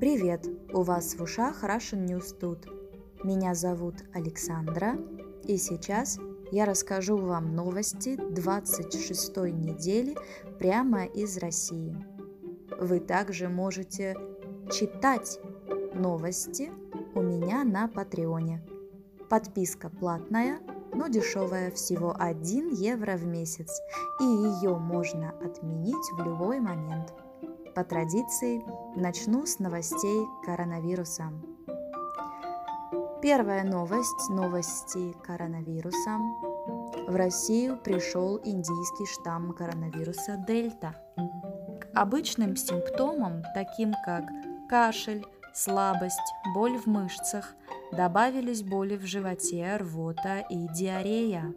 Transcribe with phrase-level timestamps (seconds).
[0.00, 0.46] Привет!
[0.72, 2.64] У вас в ушах Russian News тут.
[3.22, 4.96] Меня зовут Александра,
[5.44, 6.18] и сейчас
[6.50, 10.16] я расскажу вам новости 26 недели
[10.58, 11.94] прямо из России.
[12.80, 14.16] Вы также можете
[14.72, 15.38] читать
[15.92, 16.72] новости
[17.14, 18.64] у меня на Патреоне.
[19.28, 20.60] Подписка платная,
[20.94, 23.82] но дешевая, всего 1 евро в месяц,
[24.18, 27.12] и ее можно отменить в любой момент.
[27.74, 28.62] По традиции
[28.96, 31.32] начну с новостей коронавируса.
[33.22, 36.18] Первая новость– новости коронавируса.
[37.06, 40.94] В Россию пришел индийский штамм коронавируса Дельта.
[41.16, 44.24] К обычным симптомам, таким как
[44.68, 46.18] кашель, слабость,
[46.54, 47.54] боль в мышцах,
[47.92, 51.54] добавились боли в животе, рвота и диарея.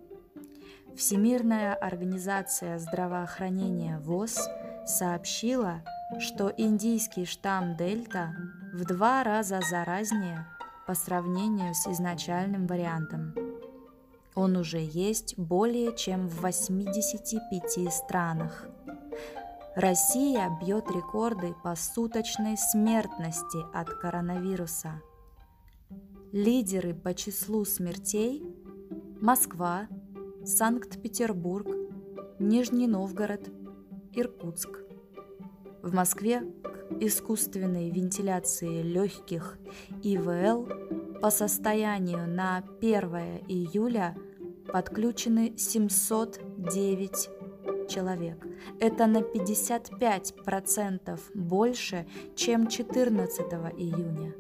[0.95, 4.49] Всемирная организация здравоохранения ВОЗ
[4.85, 5.81] сообщила,
[6.19, 8.35] что индийский штамм Дельта
[8.73, 10.47] в два раза заразнее
[10.85, 13.33] по сравнению с изначальным вариантом.
[14.35, 18.67] Он уже есть более чем в 85 странах.
[19.75, 25.01] Россия бьет рекорды по суточной смертности от коронавируса.
[26.31, 28.43] Лидеры по числу смертей–
[29.21, 29.87] Москва,
[30.43, 31.67] Санкт-Петербург,
[32.39, 33.49] Нижний Новгород,
[34.15, 34.69] Иркутск.
[35.81, 39.57] В Москве к искусственной вентиляции легких
[40.03, 44.15] ИВЛ по состоянию на 1 июля
[44.71, 47.29] подключены 709
[47.89, 48.45] человек.
[48.79, 53.41] Это на 55% больше, чем 14
[53.77, 54.35] июня.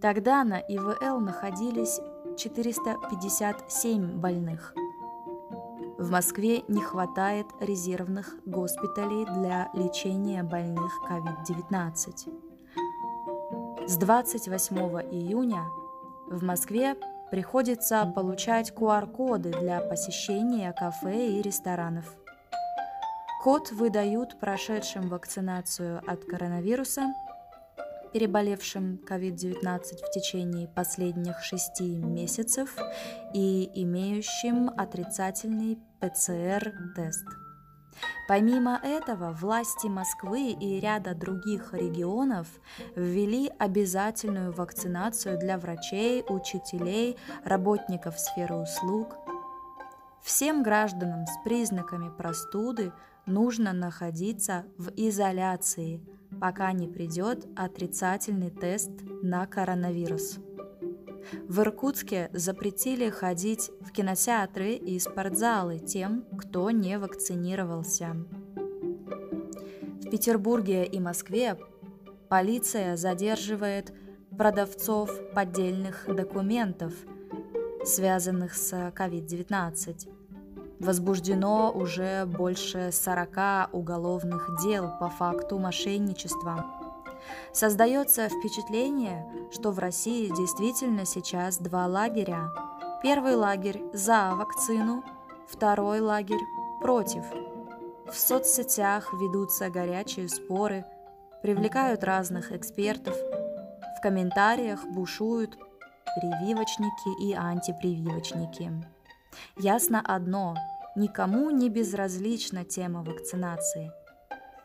[0.00, 2.00] Тогда на ИВЛ находились
[2.36, 4.74] 457 больных–
[6.00, 13.86] в Москве не хватает резервных госпиталей для лечения больных COVID-19.
[13.86, 14.76] С 28
[15.12, 15.66] июня
[16.26, 16.96] в Москве
[17.30, 22.06] приходится получать QR-коды для посещения кафе и ресторанов.
[23.42, 27.12] Код выдают прошедшим вакцинацию от коронавируса,
[28.14, 32.74] переболевшим COVID-19 в течение последних шести месяцев
[33.34, 37.26] и имеющим отрицательный ПЦР-тест.
[38.28, 42.46] Помимо этого, власти Москвы и ряда других регионов
[42.94, 49.16] ввели обязательную вакцинацию для врачей, учителей, работников сферы услуг.
[50.22, 52.92] Всем гражданам с признаками простуды
[53.26, 56.00] нужно находиться в изоляции,
[56.40, 58.90] пока не придет отрицательный тест
[59.22, 60.38] на коронавирус.
[61.48, 68.16] В Иркутске запретили ходить в кинотеатры и спортзалы тем, кто не вакцинировался.
[70.00, 71.56] В Петербурге и Москве
[72.28, 73.92] полиция задерживает
[74.36, 76.92] продавцов поддельных документов,
[77.84, 80.08] связанных с COVID-19.
[80.80, 86.79] Возбуждено уже больше 40 уголовных дел по факту мошенничества.
[87.52, 92.50] Создается впечатление, что в России действительно сейчас два лагеря.
[93.02, 95.02] Первый лагерь за вакцину,
[95.48, 96.44] второй лагерь
[96.80, 97.24] против.
[98.06, 100.84] В соцсетях ведутся горячие споры,
[101.42, 103.16] привлекают разных экспертов,
[103.98, 105.58] в комментариях бушуют
[106.16, 108.72] прививочники и антипрививочники.
[109.58, 110.56] Ясно одно–
[110.96, 113.92] никому не безразлична тема вакцинации.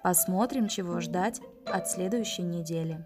[0.04, 3.04] Посмотрим, чего ждать от следующей недели.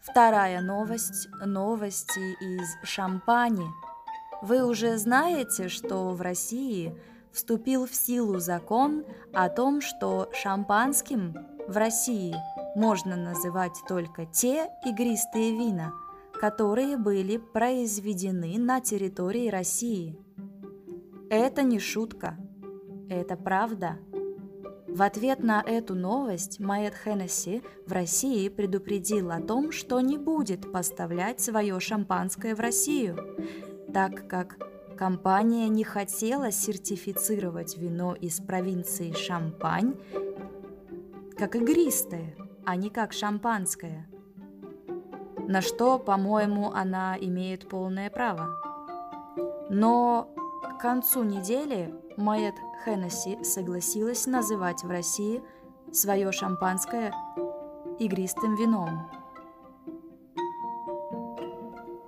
[0.00, 3.66] Вторая новость– новости из Шампани.
[4.42, 6.98] Вы уже знаете, что в России
[7.32, 11.36] вступил в силу закон о том, что шампанским
[11.68, 12.34] в России
[12.74, 15.92] можно называть только те игристые вина,
[16.34, 20.18] которые были произведены на территории России.
[21.30, 22.36] Это не шутка,
[23.08, 23.98] это правда–
[24.92, 30.70] в ответ на эту новость Майет Хеннесси в России предупредил о том, что не будет
[30.70, 33.16] поставлять свое шампанское в Россию,
[33.94, 34.58] так как
[34.98, 39.94] компания не хотела сертифицировать вино из провинции Шампань
[41.38, 42.36] как игристое,
[42.66, 44.06] а не как шампанское.
[45.48, 48.50] На что, по-моему, она имеет полное право.
[49.70, 50.28] Но
[50.62, 52.54] к концу недели Майет
[52.84, 55.42] Хеннесси согласилась называть в России
[55.92, 57.12] свое шампанское
[57.98, 59.10] игристым вином.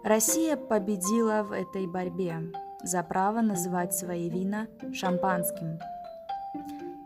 [0.02, 2.52] Россия победила в этой борьбе
[2.82, 5.78] за право называть свои вина шампанским.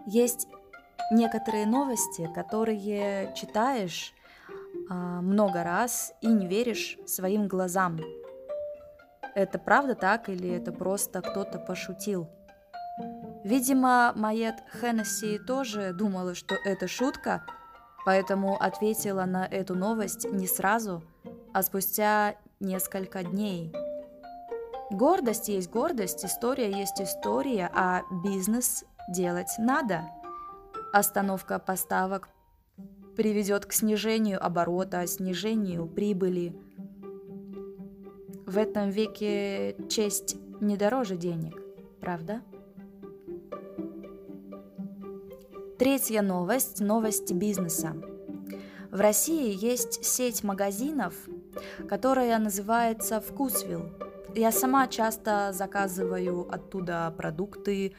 [0.07, 0.49] Есть
[1.13, 4.13] некоторые новости, которые читаешь,
[4.91, 8.01] а, много раз и не веришь своим глазам.
[9.35, 12.29] Это правда так или это просто кто-то пошутил?
[13.49, 17.47] Видимо, Майет Хеннесси тоже думала, что это шутка,
[18.05, 21.03] поэтому ответила на эту новость не сразу,
[21.55, 23.73] а спустя несколько дней.
[24.91, 30.03] Гордость есть гордость, история есть история, а бизнес делать надо.
[30.93, 32.29] Остановка поставок
[33.17, 36.55] приведет к снижению оборота, снижению прибыли.
[38.45, 41.59] В этом веке честь не дороже денег,
[41.99, 42.43] правда?
[45.79, 47.95] Третья новость– новость бизнеса.
[48.91, 51.15] В России есть сеть магазинов,
[51.89, 53.93] которая называется «Вкусвилл».
[54.35, 57.95] Я сама часто заказываю оттуда продукты,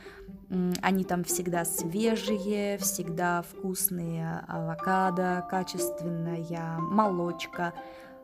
[0.81, 7.73] они там всегда свежие, всегда вкусные авокадо, качественная молочка,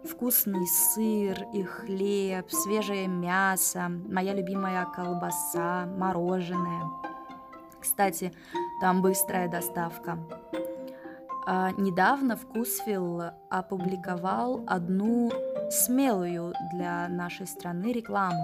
[0.04, 6.92] вкусный сыр и хлеб, свежее мясо, моя любимая колбаса, мороженое.
[7.80, 8.34] Кстати,
[8.80, 10.20] там быстрая доставка.
[11.48, 15.32] А, недавно Вкусвилл опубликовал одну
[15.70, 18.44] смелую для нашей страны рекламу.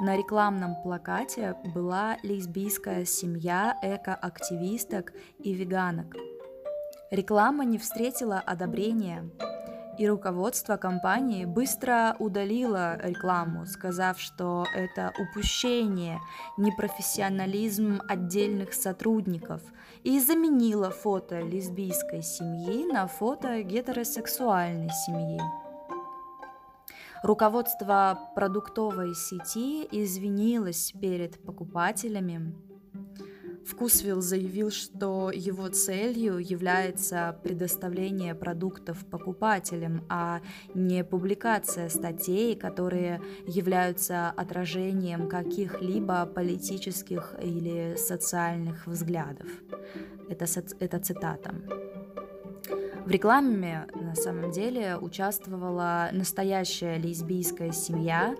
[0.00, 6.16] На рекламном плакате была лесбийская семья эко-активисток и веганок.
[7.10, 9.28] Реклама не встретила одобрения,
[10.00, 16.18] и руководство компании быстро удалило рекламу, сказав, что это упущение,
[16.56, 19.60] непрофессионализм отдельных сотрудников,
[20.02, 25.38] и заменило фото лесбийской семьи на фото гетеросексуальной семьи.
[27.22, 32.69] Руководство продуктовой сети извинилось перед покупателями.
[33.66, 40.40] Вкусвилл заявил, что его целью является предоставление продуктов покупателям, а
[40.74, 49.48] не публикация статей, которые являются отражением каких-либо политических или социальных взглядов.
[50.28, 50.46] Это,
[50.78, 51.54] это цитата.
[53.04, 58.36] В рекламе на самом деле участвовала настоящая лесбийская семья,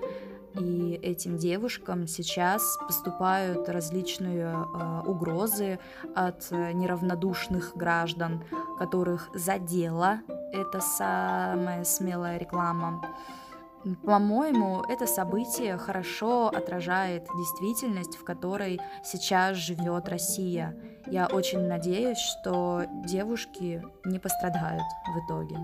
[0.59, 5.79] и этим девушкам сейчас поступают различные э, угрозы
[6.15, 8.43] от неравнодушных граждан,
[8.79, 10.21] которых задела
[10.53, 13.03] эта самая смелая реклама.
[14.05, 20.77] По-моему, это событие хорошо отражает действительность, в которой сейчас живет Россия.
[21.07, 24.83] Я очень надеюсь, что девушки не пострадают
[25.15, 25.57] в итоге.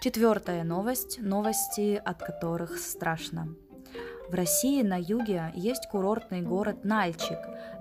[0.00, 3.48] Четвертая новость– новости, от которых страшно.
[4.28, 7.38] В России на юге есть курортный город Нальчик.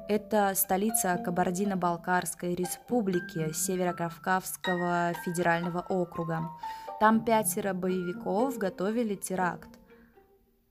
[0.07, 6.49] Это столица Кабардино-Балкарской республики Северокавказского федерального округа.
[6.99, 9.67] Там пятеро боевиков готовили теракт.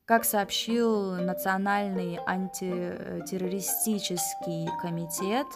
[0.07, 5.47] Как сообщил Национальный антитеррористический комитет,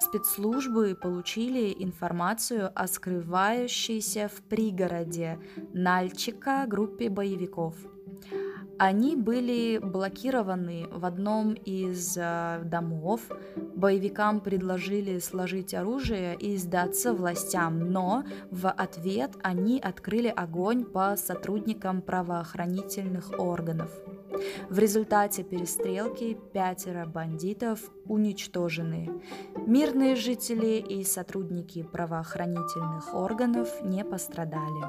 [0.00, 5.38] спецслужбы получили информацию о скрывающейся в пригороде
[5.72, 7.74] Нальчика группе боевиков–
[8.78, 13.20] они были блокированы в одном из э, домов.
[13.74, 22.02] Боевикам предложили сложить оружие и сдаться властям, но в ответ они открыли огонь по сотрудникам
[22.02, 23.90] правоохранительных органов.
[24.68, 29.10] В результате перестрелки пятеро бандитов уничтожены.
[29.66, 34.84] Мирные жители и сотрудники правоохранительных органов не пострадали.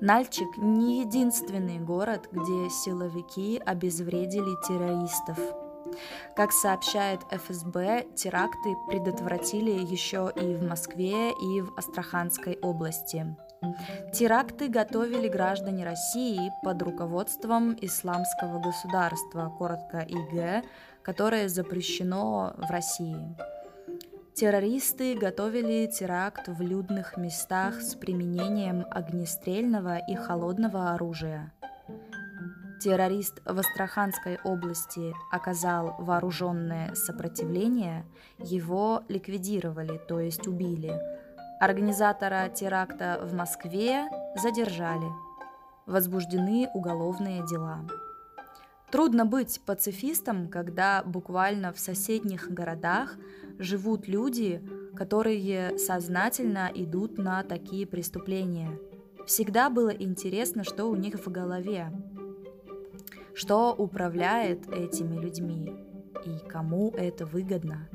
[0.00, 5.38] Нальчик не единственный город, где силовики обезвредили террористов.
[6.36, 13.36] Как сообщает ФСБ, теракты предотвратили еще и в Москве, и в Астраханской области.
[14.12, 20.64] Теракты готовили граждане России под руководством исламского государства, коротко ИГ,
[21.02, 23.36] которое запрещено в России.
[24.34, 31.52] Террористы готовили теракт в людных местах с применением огнестрельного и холодного оружия.
[32.80, 38.06] Террорист в Астраханской области оказал вооруженное сопротивление,
[38.38, 40.98] его ликвидировали, то есть убили.
[41.60, 45.06] Организатора теракта в Москве задержали.
[45.84, 47.86] Возбуждены уголовные дела.
[48.90, 53.14] Трудно быть пацифистом, когда буквально в соседних городах
[53.58, 58.70] живут люди, которые сознательно идут на такие преступления.
[59.26, 61.92] Всегда было интересно, что у них в голове,
[63.34, 65.76] что управляет этими людьми
[66.24, 67.86] и кому это выгодно.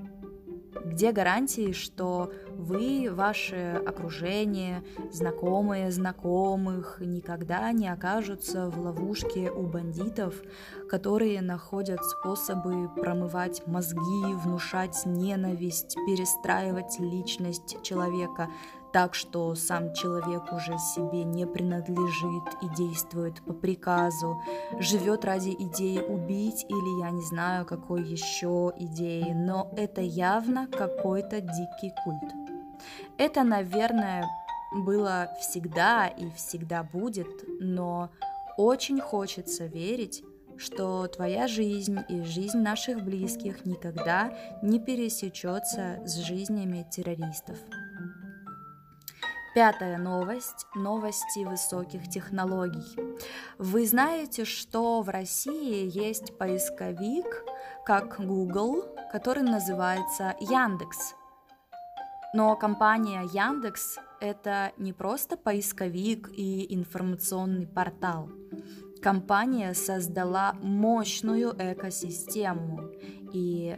[0.84, 10.36] Где гарантии, что вы, ваше окружение, знакомые знакомых никогда не окажутся в ловушке у бандитов,
[10.89, 18.50] которые находят способы промывать мозги, внушать ненависть, перестраивать личность человека
[18.95, 24.41] так, что сам человек уже себе не принадлежит и действует по приказу,
[24.79, 31.41] живет ради идеи убить или я не знаю какой еще идеи, но это явно какой-то
[31.41, 32.33] дикий культ.
[33.17, 34.29] Это, наверное,
[34.73, 37.27] было всегда и всегда будет,
[37.59, 38.11] но
[38.55, 40.23] очень хочется верить,
[40.55, 47.57] что твоя жизнь и жизнь наших близких никогда не пересечется с жизнями террористов.
[49.55, 52.83] Пятая новость– новости высоких технологий.
[53.57, 57.45] Вы знаете, что в России есть поисковик,
[57.85, 58.83] как Google,
[59.13, 61.15] который называется Яндекс.
[62.33, 68.29] Но компания Яндекс– это не просто поисковик и информационный портал.
[69.01, 72.89] Компания создала мощную экосистему,
[73.31, 73.77] и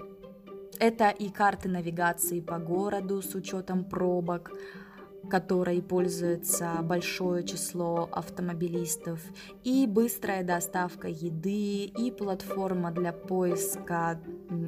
[0.79, 4.51] это и карты навигации по городу с учетом пробок,
[5.29, 9.19] которой пользуется большое число автомобилистов,
[9.63, 14.19] и быстрая доставка еды, и платформа для поиска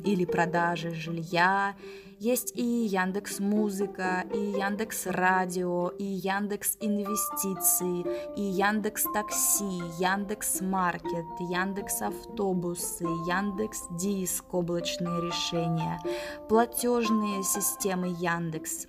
[0.06, 1.76] или продажи жилья.
[2.20, 11.26] Есть и Яндекс Музыка, и Яндекс Радио, и Яндекс Инвестиции, и Яндекс Такси, Яндекс Маркет,
[11.40, 16.02] Яндекс Автобусы, Яндекс Диск, облачные решения,
[16.50, 18.88] платежные системы Яндекс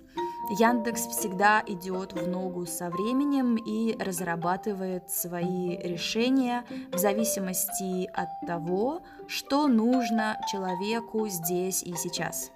[0.51, 9.01] Яндекс всегда идет в ногу со временем и разрабатывает свои решения в зависимости от того,
[9.27, 12.51] что нужно человеку здесь и сейчас.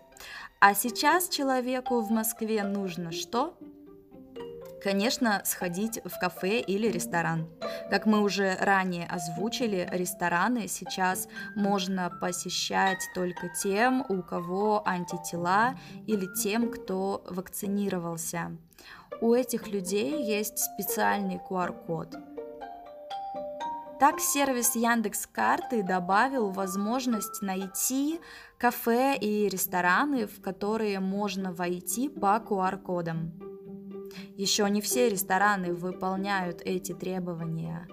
[0.59, 3.57] А сейчас человеку в Москве нужно что?
[4.85, 7.49] Конечно, сходить в кафе или ресторан.
[7.89, 15.73] Как мы уже ранее озвучили, рестораны сейчас можно посещать только тем, у кого антитела
[16.05, 18.55] или тем, кто вакцинировался.
[19.21, 22.17] У этих людей есть специальный QR-код.
[23.99, 28.19] Так сервис Яндекс Карты добавил возможность найти
[28.59, 33.54] кафе и рестораны, в которые можно войти по QR-кодам.
[34.35, 37.87] Еще не все рестораны выполняют эти требования.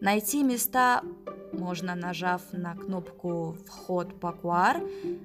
[0.00, 1.02] Найти места
[1.52, 4.80] можно, нажав на кнопку «Вход по QR»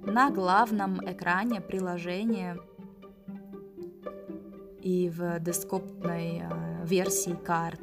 [0.06, 2.58] на главном экране приложения
[4.82, 7.82] и в дескоптной э, версии карт.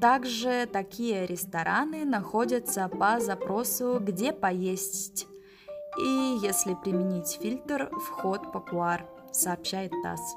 [0.00, 5.26] Также такие рестораны находятся по запросу «Где поесть?»
[5.98, 10.36] и, если применить фильтр, «Вход по QR», сообщает ТАСС.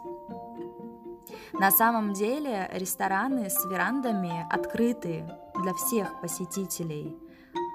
[1.60, 5.24] На самом деле рестораны с верандами открыты
[5.62, 7.16] для всех посетителей.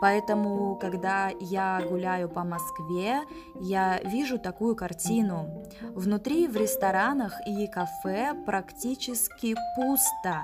[0.03, 3.23] Поэтому, когда я гуляю по Москве,
[3.59, 5.65] я вижу такую картину.
[5.95, 10.43] Внутри в ресторанах и кафе практически пусто.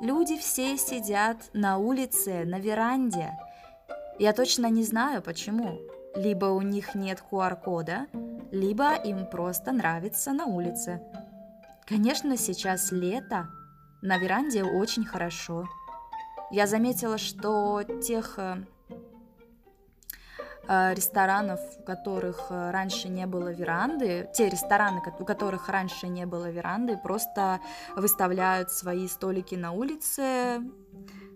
[0.00, 3.38] Люди все сидят на улице, на веранде.
[4.18, 5.78] Я точно не знаю почему.
[6.16, 8.06] Либо у них нет QR-кода,
[8.50, 11.02] либо им просто нравится на улице.
[11.88, 13.48] Конечно, сейчас лето,
[14.02, 15.66] на веранде очень хорошо.
[16.50, 18.56] Я заметила, что тех э,
[20.68, 26.26] э, ресторанов, у которых э, раньше не было веранды, те рестораны, у которых раньше не
[26.26, 27.60] было веранды, просто
[27.96, 30.60] выставляют свои столики на улице,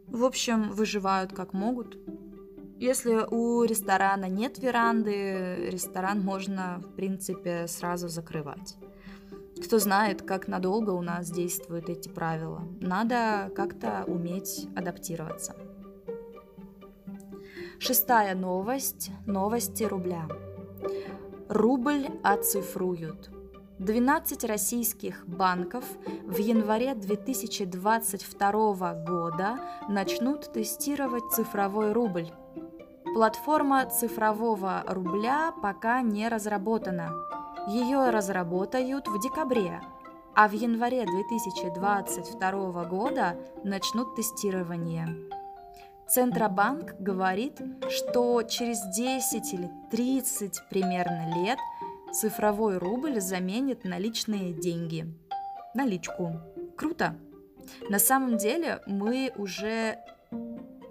[0.06, 1.96] в общем, выживают как могут.
[2.78, 8.76] Если у ресторана нет веранды, ресторан можно, в принципе, сразу закрывать.
[9.64, 12.62] Кто знает, как надолго у нас действуют эти правила.
[12.80, 15.54] Надо как-то уметь адаптироваться.
[17.78, 19.12] Шестая новость.
[19.24, 20.26] Новости рубля.
[21.48, 23.30] Рубль оцифруют.
[23.78, 25.84] 12 российских банков
[26.24, 32.30] в январе 2022 года начнут тестировать цифровой рубль.
[33.14, 37.12] Платформа цифрового рубля пока не разработана–
[37.68, 39.80] ее разработают в декабре,
[40.34, 45.08] а в январе 2022 года начнут тестирование.
[46.08, 51.58] Центробанк говорит, что через 10 или 30 примерно лет
[52.12, 55.06] цифровой рубль заменит наличные деньги.
[55.74, 56.40] Наличку.
[56.76, 57.16] Круто.
[57.88, 59.98] На самом деле мы уже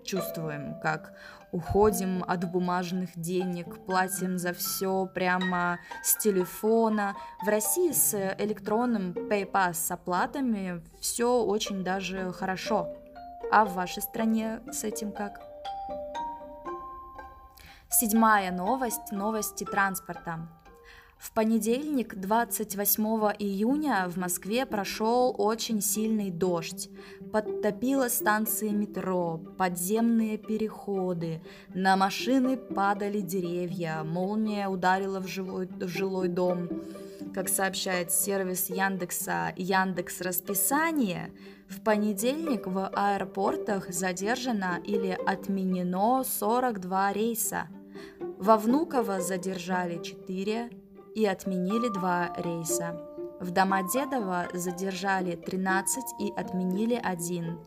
[0.04, 1.14] чувствуем, как
[1.52, 7.16] уходим от бумажных денег, платим за все прямо с телефона.
[7.44, 12.96] В России с электронным PayPass с оплатами все очень даже хорошо.
[13.52, 15.42] А в вашей стране с этим как?
[17.90, 20.61] Седьмая новость– новости транспорта.
[21.22, 23.04] В понедельник, 28
[23.38, 26.90] июня, в Москве прошел очень сильный дождь.
[27.32, 31.44] Подтопило станции метро, подземные переходы,
[31.76, 36.68] на машины падали деревья, молния ударила в, живой, в жилой дом.
[37.36, 41.32] Как сообщает сервис Яндекса Яндекс Расписание,
[41.70, 47.68] в понедельник в аэропортах задержано или отменено 42 рейса.
[48.40, 50.81] Во Внуково задержали 4,
[51.16, 53.00] и отменили два рейса.
[53.40, 57.60] В Домодедово задержали 13 и отменили один.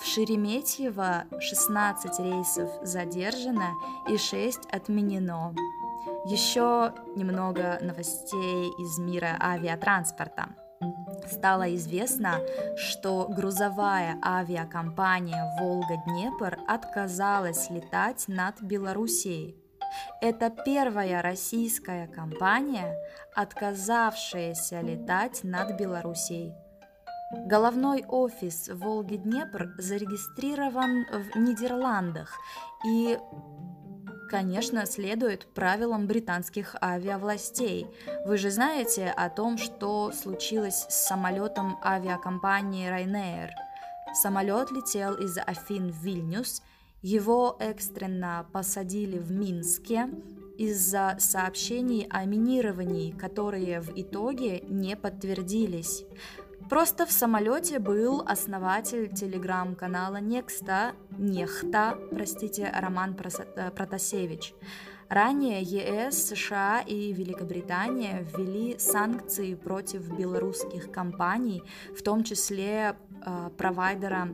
[0.00, 3.74] В Шереметьево 16 рейсов задержано
[4.08, 5.54] и 6 отменено.
[6.24, 10.48] Еще немного новостей из мира авиатранспорта.
[11.30, 12.40] Стало известно,
[12.76, 19.56] что грузовая авиакомпания «Волга-Днепр» отказалась летать над Белоруссией–
[20.20, 22.96] это первая российская компания,
[23.34, 26.54] отказавшаяся летать над Белоруссией.
[27.30, 32.32] Головной офис Волги-Днепр зарегистрирован в Нидерландах
[32.86, 33.18] и,
[34.30, 37.86] конечно, следует правилам британских авиавластей.
[38.24, 43.50] Вы же знаете о том, что случилось с самолетом авиакомпании Ryanair.
[44.14, 46.62] Самолет летел из Афин в Вильнюс–
[47.02, 50.08] его экстренно посадили в Минске
[50.56, 56.04] из-за сообщений о минировании, которые в итоге не подтвердились.
[56.68, 64.52] Просто в самолете был основатель телеграм-канала Некста, Нехта, простите, Роман э, Протасевич.
[65.08, 71.62] Ранее ЕС, США и Великобритания ввели санкции против белорусских компаний,
[71.96, 74.28] в том числе э, провайдера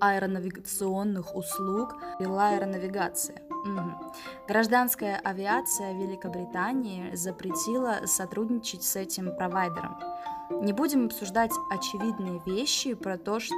[0.00, 3.42] аэронавигационных услуг вела аэронавигация.
[3.50, 4.12] Угу.
[4.46, 9.98] Гражданская авиация Великобритании запретила сотрудничать с этим провайдером.
[10.62, 13.54] Не будем обсуждать очевидные вещи про то, что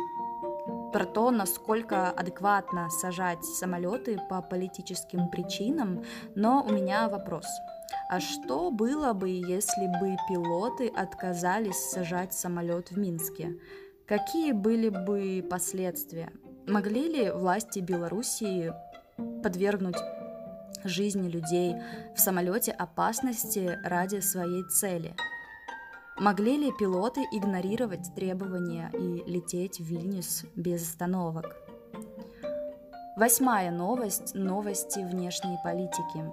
[0.93, 7.47] про то, насколько адекватно сажать самолеты по политическим причинам, но у меня вопрос.
[8.09, 13.57] А что было бы, если бы пилоты отказались сажать самолет в Минске?
[14.11, 16.33] Какие были бы последствия?
[16.67, 18.73] Могли ли власти Белоруссии
[19.41, 19.99] подвергнуть
[20.83, 21.77] жизни людей
[22.17, 25.15] в самолете опасности ради своей цели?
[26.19, 31.57] Могли ли пилоты игнорировать требования и лететь в Вильнюс без остановок?
[33.17, 36.25] Восьмая новость– новости внешней политики.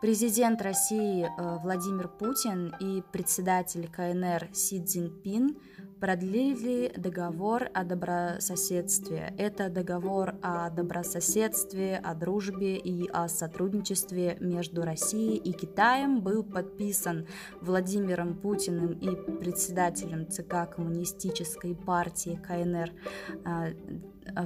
[0.00, 5.56] Президент России э, Владимир Путин и председатель КНР Си Цзиньпин
[6.00, 9.34] продлили договор о добрососедстве.
[9.36, 17.26] Это договор о добрососедстве, о дружбе и о сотрудничестве между Россией и Китаем был подписан
[17.60, 22.92] Владимиром Путиным и председателем ЦК Коммунистической партии КНР
[23.44, 23.68] а,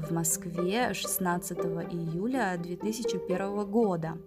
[0.00, 1.58] в Москве 16
[1.92, 4.18] июля 2001 года.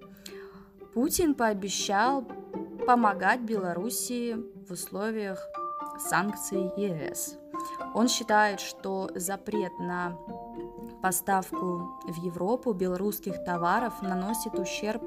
[0.93, 2.25] Путин пообещал
[2.87, 4.35] помогать Белоруссии
[4.65, 5.45] в условиях
[5.99, 7.37] санкций ЕС.
[7.93, 10.17] Он считает, что запрет на
[11.01, 15.03] поставку в Европу белорусских товаров наносит ущерб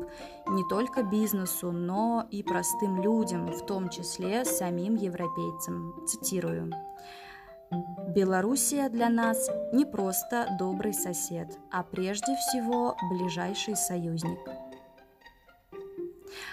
[0.48, 6.06] не только бизнесу, но и простым людям, в том числе самим европейцам.
[6.06, 6.72] Цитирую.
[8.08, 14.40] Белоруссия для нас не просто добрый сосед, а прежде всего ближайший союзник.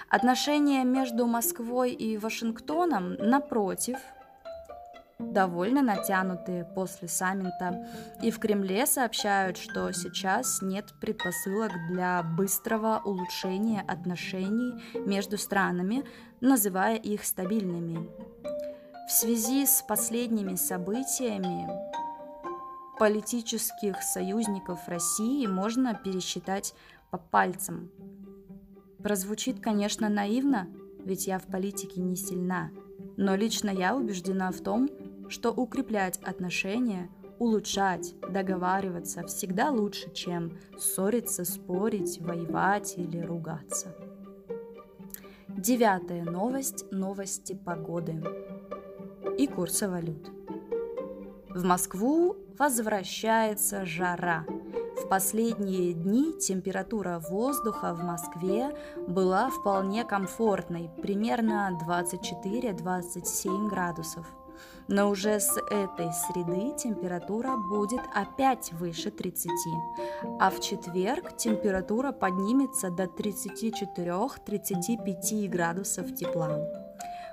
[0.10, 3.98] Отношения между Москвой и Вашингтоном, напротив,
[5.20, 7.88] довольно натянутые после саммита,
[8.22, 16.04] и в Кремле сообщают, что сейчас нет предпосылок для быстрого улучшения отношений между странами,
[16.40, 18.10] называя их стабильными.
[19.08, 21.68] В связи с последними событиями
[23.00, 26.74] политических союзников России можно пересчитать
[27.10, 27.90] по пальцам.
[29.02, 30.68] Прозвучит, конечно, наивно,
[31.06, 32.72] ведь я в политике не сильна,
[33.16, 34.90] но лично я убеждена в том,
[35.30, 37.10] что укреплять отношения,
[37.40, 43.96] улучшать, договариваться всегда лучше, чем ссориться, спорить, воевать или ругаться.
[45.50, 48.24] Девятая новость– новости погоды
[49.38, 50.30] и курса валют.
[51.50, 54.46] В Москву возвращается жара.
[54.98, 58.76] В последние дни температура воздуха в Москве
[59.08, 64.28] была вполне комфортной, примерно 24-27 градусов.
[64.88, 69.52] Но уже с этой среды температура будет опять выше 30,
[70.40, 76.60] а в четверг температура поднимется до 34-35 градусов тепла.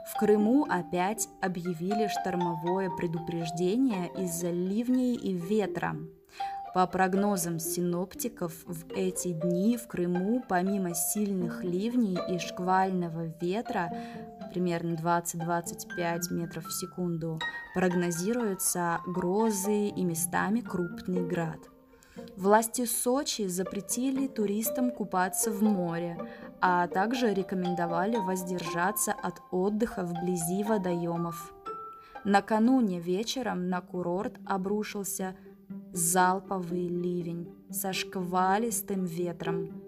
[0.05, 5.97] В Крыму опять объявили штормовое предупреждение из-за ливней и ветра.
[6.75, 13.93] По прогнозам синоптиков, в эти дни в Крыму помимо сильных ливней и шквального ветра
[14.55, 17.41] примерно 20-25 метров в секунду,
[17.75, 21.59] прогнозируются грозы и местами крупный град.
[22.37, 26.17] Власти Сочи запретили туристам купаться в море,
[26.61, 31.53] а также рекомендовали воздержаться от отдыха вблизи водоемов.
[32.25, 35.35] Накануне вечером на курорт обрушился
[35.93, 39.83] залповый ливень со шквалистым ветром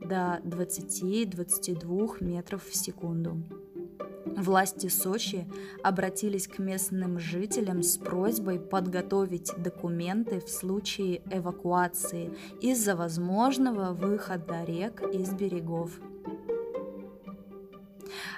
[0.00, 3.59] до 20-22 метров в секунду.
[4.24, 5.46] Власти Сочи
[5.82, 12.30] обратились к местным жителям с просьбой подготовить документы в случае эвакуации
[12.60, 15.92] из-за возможного выхода рек из берегов.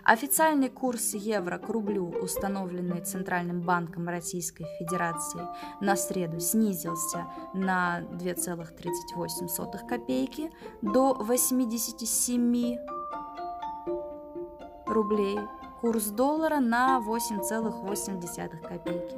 [0.04, 5.46] Официальный курс евро к рублю, установленный Центральным банком Российской Федерации
[5.80, 10.50] на среду, снизился на 2,38 копейки
[10.82, 12.76] до 87
[14.86, 15.38] рублей
[15.82, 19.16] курс доллара на 8,8 копейки.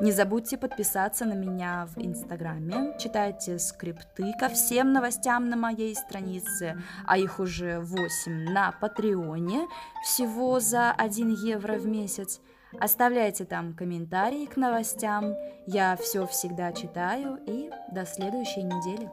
[0.00, 2.96] Не забудьте подписаться на меня в Инстаграме.
[3.00, 9.66] Читайте скрипты ко всем новостям на моей странице, а их уже 8 на Патреоне,
[10.04, 12.40] всего за 1 евро в месяц.
[12.78, 15.34] Оставляйте там комментарии к новостям.
[15.66, 19.10] Я все всегда читаю и до следующей недели.